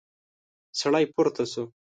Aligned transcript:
سړی 0.79 1.05
پورته 1.13 1.43
شو. 1.51 1.63